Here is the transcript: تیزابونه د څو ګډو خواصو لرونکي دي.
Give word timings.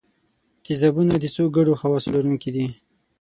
تیزابونه 0.65 1.13
د 1.19 1.25
څو 1.35 1.43
ګډو 1.55 1.73
خواصو 1.79 2.09
لرونکي 2.15 2.49
دي. 2.55 2.65